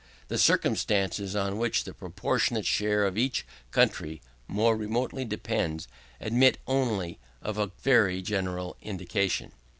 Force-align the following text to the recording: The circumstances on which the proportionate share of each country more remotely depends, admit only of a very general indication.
The 0.29 0.39
circumstances 0.39 1.35
on 1.35 1.59
which 1.59 1.83
the 1.83 1.93
proportionate 1.93 2.65
share 2.65 3.05
of 3.05 3.19
each 3.19 3.45
country 3.69 4.19
more 4.47 4.75
remotely 4.75 5.25
depends, 5.25 5.87
admit 6.19 6.57
only 6.65 7.19
of 7.39 7.59
a 7.59 7.69
very 7.83 8.23
general 8.23 8.77
indication. 8.81 9.51